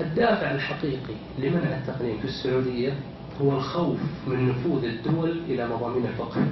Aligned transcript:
الدافع 0.00 0.50
الحقيقي 0.50 1.14
لمنع 1.38 1.76
التقنين 1.76 2.18
في 2.18 2.24
السعودية 2.24 2.92
هو 3.42 3.52
الخوف 3.52 3.98
من 4.26 4.48
نفوذ 4.48 4.84
الدول 4.84 5.40
إلى 5.48 5.68
مضامين 5.68 6.06
الفقه 6.06 6.46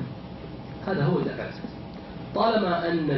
هذا 0.86 1.04
هو 1.04 1.18
الدافع 1.18 1.44
طالما 2.34 2.88
أن 2.88 3.10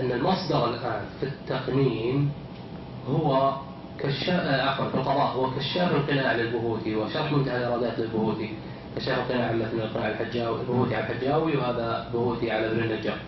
أن 0.00 0.12
المصدر 0.12 0.70
الآن 0.70 1.00
في 1.20 1.26
التقنين 1.26 2.30
هو 3.08 3.52
كشاف 3.98 4.46
عفوا 4.46 4.88
في 4.88 4.94
القضاء 4.94 5.36
هو 5.36 5.50
كشاف 5.50 5.92
القناع 5.92 6.32
للبهوتي 6.32 6.96
وشرح 6.96 7.32
منتهى 7.32 7.56
الإرادات 7.56 7.98
للبهوتي 7.98 8.50
كشاف 8.96 9.18
القناع 9.18 9.52
مثل 9.52 9.78
القناع 9.78 10.08
الحجاوي 10.08 10.60
البهوتي 10.60 10.94
على 10.94 11.04
الحجاوي 11.06 11.56
وهذا 11.56 12.10
بهوتي 12.12 12.50
على 12.50 12.66
ابن 12.66 12.78
النجار. 12.78 13.18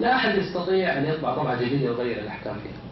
لا 0.00 0.16
أحد 0.16 0.38
يستطيع 0.38 0.98
أن 0.98 1.04
يطبع 1.04 1.34
طبعة 1.36 1.62
جديدة 1.62 1.90
ويغير 1.90 2.18
الأحكام 2.18 2.54
فيها. 2.54 2.87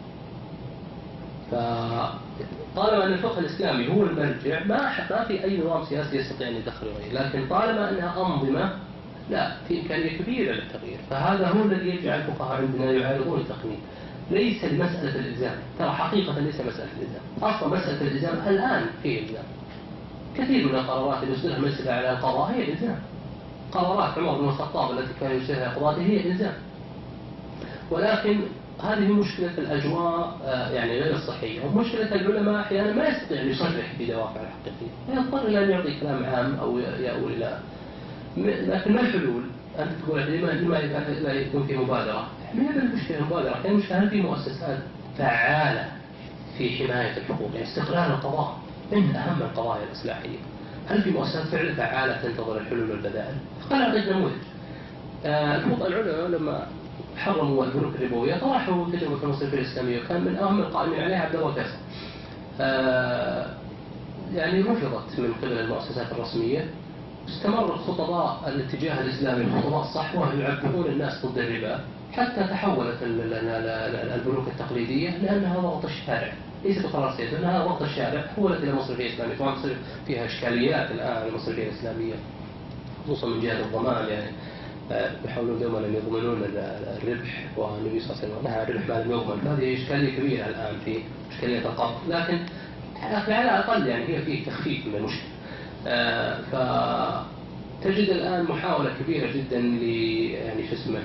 فطالما 1.51 3.05
أن 3.05 3.13
الفقه 3.13 3.39
الإسلامي 3.39 3.87
هو 3.87 4.03
المرجع 4.03 4.63
ما 4.63 4.91
ما 5.09 5.23
في 5.27 5.43
أي 5.43 5.57
نظام 5.57 5.83
سياسي 5.85 6.17
يستطيع 6.17 6.47
أن 6.47 6.55
يدخل 6.55 6.87
ويغير 6.87 7.13
لكن 7.13 7.47
طالما 7.49 7.89
أنها 7.89 8.21
أنظمة 8.25 8.73
لا 9.29 9.51
في 9.67 9.81
إمكانية 9.81 10.17
كبيرة 10.17 10.53
للتغيير. 10.53 10.97
فهذا 11.09 11.47
هو 11.47 11.61
الذي 11.61 11.89
يجعل 11.89 12.19
الفقهاء 12.19 12.61
عندنا 12.61 12.91
يعارضون 12.91 13.39
التقنين. 13.39 13.79
ليس 14.31 14.63
لمسألة 14.65 15.19
الإلزام. 15.19 15.55
ترى 15.79 15.91
حقيقة 15.91 16.39
ليس 16.39 16.55
مسألة 16.55 16.89
الإلزام. 16.97 17.21
أصلا 17.41 17.77
مسألة 17.77 18.01
الإلزام 18.01 18.47
الآن 18.47 18.85
في 19.03 19.19
إلزام. 19.19 19.43
كثير 20.37 20.67
من 20.67 20.75
القرارات 20.75 21.23
اللي 21.23 21.33
يصدرها 21.33 21.57
المجلس 21.57 21.87
على 21.87 22.11
القضاء 22.11 22.51
هي 22.51 22.73
إلزام. 22.73 22.99
قرارات 23.71 24.17
عمر 24.17 24.41
بن 24.41 24.45
الخطاب 24.45 24.91
التي 24.91 25.13
كان 25.19 25.37
يصدرها 25.37 25.73
قضاته 25.73 26.01
هي 26.01 26.31
إلزام. 26.31 26.53
ولكن 27.91 28.39
هذه 28.83 29.11
مشكلة 29.11 29.51
الأجواء 29.57 30.37
آه، 30.45 30.69
يعني 30.69 31.01
غير 31.01 31.15
الصحية 31.15 31.65
ومشكلة 31.65 32.15
العلماء 32.15 32.61
أحيانا 32.61 32.93
ما 32.93 33.07
يستطيع 33.07 33.41
أن 33.41 33.49
يصرح 33.49 33.93
بدوافع 33.99 34.41
الحقيقية 34.41 35.21
يضطر 35.21 35.47
إلى 35.47 35.63
أن 35.63 35.69
يعطي 35.69 35.99
كلام 35.99 36.25
عام 36.25 36.55
أو 36.55 36.79
يأوي 36.79 37.33
إلى 37.33 37.59
لكن 38.37 38.93
ما 38.93 39.01
الحلول؟ 39.01 39.43
أنت 39.79 39.89
تقول 40.05 40.21
لما 40.21 40.77
لا 41.23 41.33
يكون 41.33 41.67
في 41.67 41.77
مبادرة؟ 41.77 42.27
من 42.53 42.67
المشكلة 42.69 43.17
المبادرة؟ 43.17 43.59
كان 43.63 43.71
المشكلة 43.71 43.97
هل 43.97 44.09
في 44.09 44.21
مؤسسات 44.21 44.79
فعالة 45.17 45.91
في 46.57 46.69
حماية 46.69 47.17
الحقوق؟ 47.17 47.49
يعني 47.53 47.67
استقلال 47.67 48.11
القضاء 48.11 48.57
من 48.91 49.15
أهم 49.15 49.41
القضايا 49.41 49.83
الإصلاحية. 49.83 50.37
هل 50.87 51.01
في 51.01 51.11
مؤسسات 51.11 51.47
فعلا 51.47 51.73
فعالة 51.73 52.21
تنتظر 52.23 52.57
الحلول 52.57 52.91
والبدائل؟ 52.91 53.35
قال 53.69 53.81
أعطيك 53.81 54.07
نموذج. 54.07 54.33
آه 55.25 55.57
العلماء 55.87 56.27
لما 56.27 56.67
حرموا 57.17 57.65
البنوك 57.65 57.95
الربوية 57.95 58.35
طرحوا 58.37 58.85
تجربة 58.91 59.23
المصرفية 59.23 59.57
الإسلامية 59.57 60.01
وكان 60.03 60.21
من 60.21 60.35
أهم 60.35 60.59
القائمين 60.59 60.99
عليها 60.99 61.19
عبد 61.19 61.35
الله 61.35 61.53
فيصل. 61.53 61.77
يعني 64.33 64.61
رفضت 64.61 65.19
من 65.19 65.33
قبل 65.41 65.51
المؤسسات 65.51 66.11
الرسمية 66.11 66.65
استمر 67.29 67.73
الخطباء 67.73 68.43
الاتجاه 68.47 69.01
الإسلامي 69.01 69.43
الخطباء 69.43 69.81
الصحوة 69.81 70.33
يعبرون 70.33 70.85
الناس 70.85 71.25
ضد 71.25 71.37
الربا 71.37 71.79
حتى 72.13 72.43
تحولت 72.43 72.97
البنوك 73.03 74.47
التقليدية 74.47 75.09
لأنها 75.09 75.59
ضغط 75.59 75.85
الشارع. 75.85 76.33
ليس 76.63 76.85
بقرار 76.85 77.17
سياسي 77.17 77.35
لأنها 77.35 77.65
ضغط 77.65 77.81
الشارع. 77.81 78.21
حولت 78.35 78.63
إلى 78.63 78.73
مصرفية 78.73 79.13
إسلامية. 79.13 79.37
طبعا 79.37 79.55
فيها 80.07 80.25
إشكاليات 80.25 80.91
الآن 80.91 81.27
المصرفية 81.27 81.63
الإسلامية 81.69 82.13
خصوصا 83.05 83.27
من 83.27 83.41
جهة 83.41 83.59
الضمان 83.59 84.09
يعني. 84.09 84.31
يحاولون 85.25 85.59
دوما 85.59 85.79
أن 85.79 85.93
يضمنون 85.93 86.43
الربح 87.03 87.45
والنبي 87.57 87.99
صلى 87.99 88.09
الله 88.11 88.23
عليه 88.23 88.33
وسلم 88.33 88.43
نهى 88.43 88.63
الربح 88.63 88.87
ما 88.87 89.03
لم 89.03 89.11
يضمن 89.11 89.47
هذه 89.47 89.83
إشكالية 89.83 90.19
كبيرة 90.19 90.45
الآن 90.45 90.75
في 90.85 90.99
إشكالية 91.31 91.59
القبض 91.59 91.95
لكن 92.09 92.39
على 93.01 93.43
الأقل 93.43 93.87
يعني 93.87 94.07
هي 94.07 94.21
فيه 94.21 94.45
تخفيف 94.45 94.85
من 94.87 94.95
المشكلة 94.95 95.27
آه، 95.87 96.39
فتجد 97.81 98.09
الآن 98.09 98.43
محاولة 98.43 98.91
كبيرة 99.03 99.31
جدا 99.31 99.59
ل 99.59 99.83
يعني 100.33 100.67
شو 100.67 100.75
اسمه 100.75 100.99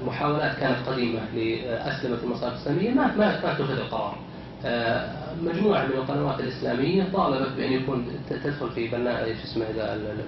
المحاولات 0.00 0.56
كانت 0.56 0.88
قديمة 0.88 1.20
لأسلمة 1.34 2.18
المصالح 2.24 2.52
الإسلامية 2.52 2.90
ما 2.90 3.06
ما 3.06 3.16
ما 3.16 3.52
اتخذ 3.52 3.70
القرار. 3.78 4.16
آه، 4.64 5.08
مجموعة 5.42 5.84
من 5.84 5.92
القنوات 5.92 6.40
الإسلامية 6.40 7.04
طالبت 7.12 7.52
بأن 7.56 7.72
يكون 7.72 8.06
تدخل 8.30 8.70
في 8.70 8.88
برنامج 8.88 9.28
شو 9.28 9.44
اسمه 9.44 9.64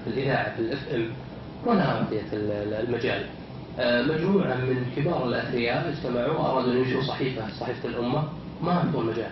في 0.04 0.10
الإذاعة 0.10 0.54
في 0.54 0.60
الإف 0.60 0.94
إم 0.94 1.10
ولا 1.66 1.90
أعطيت 1.90 2.24
المجال. 2.32 3.26
آه، 3.78 4.02
مجموعة 4.02 4.54
من 4.54 4.86
كبار 4.96 5.28
الأثرياء 5.28 5.88
اجتمعوا 5.88 6.38
وأرادوا 6.38 6.72
أن 6.72 6.76
ينشئوا 6.78 7.02
صحيفة 7.02 7.42
صحيفة 7.60 7.88
الأمة 7.88 8.24
ما 8.62 8.72
أعطوا 8.72 9.00
المجال. 9.02 9.30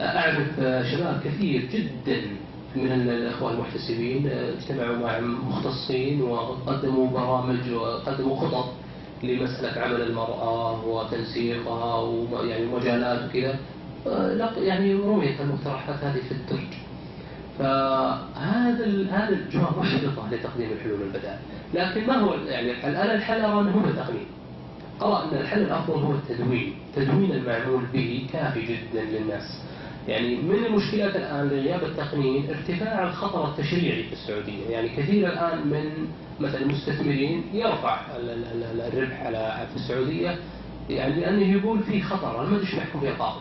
أعرف 0.00 0.60
شباب 0.92 1.20
كثير 1.24 1.68
جدا 1.72 2.20
من 2.76 2.92
الأخوة 2.92 3.52
المحتسبين 3.52 4.26
اجتمعوا 4.26 4.96
مع 4.96 5.20
مختصين 5.20 6.22
وقدموا 6.22 7.08
برامج 7.10 7.72
وقدموا 7.72 8.36
خطط 8.36 8.72
لمسألة 9.22 9.82
عمل 9.82 10.00
المرأة 10.00 10.84
وتنسيقها 10.86 12.00
ويعني 12.00 12.66
مجالات 12.66 13.28
وكذا 13.28 13.58
يعني 14.58 14.94
رميت 14.94 15.40
المقترحات 15.40 16.04
هذه 16.04 16.20
في 16.28 16.32
الدرج 16.32 16.85
فهذا 17.58 19.06
هذا 19.10 19.28
الجواب 19.28 19.78
محبطة 19.78 20.28
لتقديم 20.30 20.70
الحلول 20.72 21.00
والبدائل. 21.00 21.38
لكن 21.74 22.06
ما 22.06 22.16
هو 22.16 22.34
يعني؟ 22.34 22.86
أنا 22.86 23.14
الحل 23.14 23.40
أرى 23.40 23.60
أنه 23.60 23.70
هو 23.70 23.88
التقنين 23.88 24.26
أرى 25.02 25.24
أن 25.24 25.38
الحل 25.38 25.62
الأفضل 25.62 25.94
هو 25.94 26.12
التدوين. 26.12 26.74
تدوين 26.96 27.32
المعمول 27.32 27.82
به 27.92 28.26
كافي 28.32 28.60
جدا 28.60 29.02
للناس. 29.04 29.62
يعني 30.08 30.36
من 30.36 30.64
المشكلات 30.66 31.16
الآن 31.16 31.48
لغياب 31.48 31.84
التقنين؟ 31.84 32.50
ارتفاع 32.50 33.08
الخطر 33.08 33.48
التشريعي 33.48 34.02
في 34.02 34.12
السعودية. 34.12 34.68
يعني 34.70 34.88
كثير 34.88 35.32
الآن 35.32 35.66
من 35.66 36.08
مثلا 36.40 36.60
المستثمرين 36.60 37.44
يرفع 37.52 38.00
الربح 38.92 39.22
على 39.26 39.66
في 39.70 39.76
السعودية. 39.76 40.38
يعني 40.90 41.20
لأنه 41.20 41.52
يقول 41.52 41.80
في 41.82 42.02
خطر. 42.02 42.40
أنا 42.40 42.48
ما 42.48 42.56
أدري 42.56 42.76
يحكم 42.76 43.00
فيه 43.00 43.08
القاضي 43.08 43.40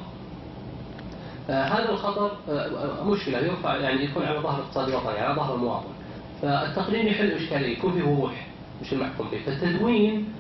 هذا 1.50 1.89
الخطر 1.89 2.31
آه، 2.50 3.03
مشكلة 3.03 3.38
يرفع 3.38 3.75
يعني 3.75 4.03
يكون 4.03 4.23
على 4.23 4.39
ظهر 4.39 4.59
الاقتصاد 4.59 4.89
الوطني 4.89 5.19
على 5.19 5.35
ظهر 5.35 5.56
المواطن 5.56 5.89
فالتقنين 6.41 7.07
يحل 7.07 7.31
إشكالية 7.31 7.78
يكون 7.78 7.91
فيه 7.94 8.03
وضوح 8.03 8.47
مش 8.81 8.94
المحكوم 8.94 9.28
به. 9.31 9.39
فالتدوين 9.45 10.33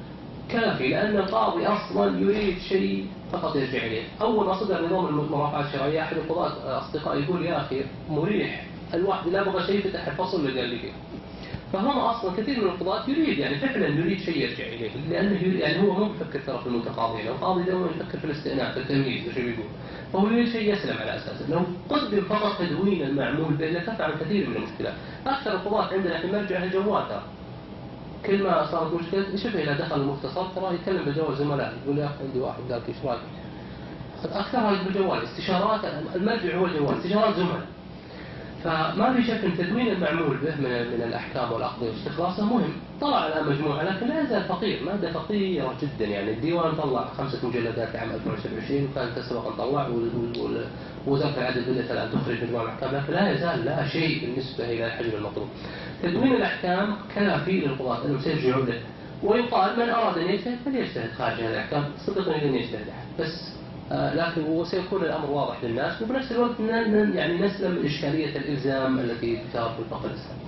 كافي 0.49 0.87
لأن 0.87 1.17
القاضي 1.17 1.65
أصلا 1.67 2.19
يريد 2.19 2.57
شيء 2.69 3.07
فقط 3.31 3.55
يرجع 3.55 3.85
إليه. 3.85 4.03
أول 4.21 4.45
ما 4.45 4.59
صدر 4.59 4.85
نظام 4.85 5.05
المرافعات 5.05 5.65
الشرعية 5.65 6.01
أحد 6.01 6.17
القضاة 6.17 6.77
أصدقائي 6.79 7.23
يقول 7.23 7.45
يا 7.45 7.61
أخي 7.61 7.81
مريح. 8.09 8.65
الواحد 8.93 9.27
لا 9.27 9.43
بغى 9.43 9.67
شيء 9.67 9.81
فتح 9.81 10.07
الفصل 10.07 10.45
اللي 10.45 10.59
قال 10.59 10.69
لي 10.69 10.79
فيه 10.79 10.91
فهم 11.73 11.87
أصلا 11.87 12.31
كثير 12.37 12.61
من 12.61 12.67
القضاة 12.67 13.09
يريد 13.09 13.39
يعني 13.39 13.55
فعلا 13.55 13.87
يريد 13.87 14.19
شيء 14.19 14.37
يرجع 14.37 14.63
إليه. 14.63 14.89
لأنه 15.09 15.59
يعني 15.59 15.81
هو 15.87 15.93
مو 15.93 16.09
بيفكر 16.09 16.39
ترى 16.47 16.59
في 16.59 16.67
المتقاضين، 16.67 17.27
القاضي 17.27 17.63
دائما 17.63 17.87
يفكر 17.95 18.19
في 18.19 18.25
الاستئناف 18.25 18.73
في 18.73 18.79
التمييز 18.79 19.27
وش 19.27 19.35
بيقول. 19.35 19.65
يريد 20.23 20.49
شيء 20.49 20.73
يسلم 20.73 20.97
على 20.97 21.15
اساسه، 21.15 21.49
لو 21.49 21.61
قدم 21.89 22.21
فقط 22.21 22.59
تدوين 22.59 23.01
المعمول 23.01 23.53
لكفى 23.59 24.03
عن 24.03 24.11
كثير 24.19 24.49
من 24.49 24.55
المشكلات، 24.55 24.93
أكثر 25.27 25.53
القضاة 25.53 25.93
عندنا 25.93 26.19
في 26.19 26.27
المرجع 26.27 26.63
الجوال 26.63 27.03
كل 28.25 28.43
ما 28.43 28.71
صارت 28.71 28.93
مشكلة 28.93 29.35
شوف 29.35 29.55
إذا 29.55 29.73
دخل 29.73 30.01
المختصر 30.01 30.45
ترى 30.55 30.75
يتكلم 30.75 31.05
بجوال 31.05 31.35
زملائه 31.35 31.73
يقول 31.83 31.97
يا 31.97 32.05
أخي 32.05 32.23
عندي 32.27 32.39
واحد 32.39 32.59
قال 32.71 32.81
إيش 32.87 32.97
رأيك؟ 33.05 33.19
أكثرها 34.25 34.83
بالجوال 34.83 35.23
استشارات 35.23 35.79
المرجع 36.15 36.57
هو 36.57 36.65
الجوال 36.65 36.97
استشارات 36.97 37.35
زملاء 37.35 37.67
فما 38.65 39.13
في 39.13 39.23
شك 39.23 39.45
أن 39.45 39.57
تدوين 39.57 39.87
المعمول 39.87 40.37
به 40.37 40.55
من 40.61 41.01
الأحكام 41.07 41.51
والأقضية 41.51 41.89
واستخلاصه 41.89 42.45
مهم. 42.45 42.73
طلع 43.01 43.17
على 43.17 43.43
مجموعة 43.43 43.83
لكن 43.83 44.07
لا 44.07 44.21
يزال 44.21 44.43
فقير. 44.43 44.83
مادة 44.83 45.11
فقيرة 45.11 45.73
جدا. 45.81 46.05
يعني 46.05 46.31
الديوان 46.31 46.75
طلع 46.75 47.05
خمسة 47.17 47.47
مجلدات 47.47 47.95
عام 47.95 48.09
2027 48.11 48.89
وكان 48.91 49.07
أن 49.07 49.53
طلع 49.57 49.87
ووزاره 51.07 51.37
العدل 51.37 51.61
بدات 51.61 51.91
الآن 51.91 52.09
تخرج 52.11 52.43
مجموعه 52.43 52.63
الأحكام 52.63 52.95
لكن 52.95 53.13
لا 53.13 53.31
يزال 53.31 53.65
لا 53.65 53.87
شيء 53.87 54.21
بالنسبة 54.21 54.65
إلى 54.65 54.85
الحجم 54.85 55.17
المطلوب. 55.17 55.47
تدوين 56.03 56.33
الأحكام 56.33 56.95
كافي 57.15 57.51
للقضاة 57.51 58.05
أنهم 58.05 58.19
سيرجعون 58.21 58.65
له. 58.65 58.79
ويقال 59.23 59.79
من 59.79 59.89
أراد 59.89 60.17
أن 60.17 60.29
يجتهد 60.29 60.57
فليجتهد 60.65 61.11
خارج 61.17 61.33
هذه 61.33 61.51
الأحكام. 61.51 61.83
صدقني 61.97 62.47
لن 62.47 62.55
يجتهد 62.55 62.87
أحد. 62.89 63.05
بس 63.19 63.55
لكن 63.91 64.43
وسيكون 64.43 65.01
الأمر 65.03 65.29
واضح 65.31 65.63
للناس 65.63 66.01
وبنفس 66.01 66.31
الوقت 66.31 66.59
يعني 67.15 67.41
نسلم 67.41 67.71
من 67.71 67.85
إشكالية 67.85 68.37
الإلزام 68.37 68.99
التي 68.99 69.37
تثار 69.37 69.69
في 69.69 69.79
الفقه 69.79 70.05
الإسلامي 70.05 70.39